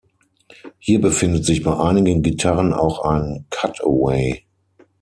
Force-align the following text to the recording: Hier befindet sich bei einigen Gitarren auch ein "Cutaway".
Hier 0.79 0.99
befindet 0.99 1.45
sich 1.45 1.61
bei 1.61 1.77
einigen 1.77 2.23
Gitarren 2.23 2.73
auch 2.73 3.03
ein 3.05 3.45
"Cutaway". 3.51 4.47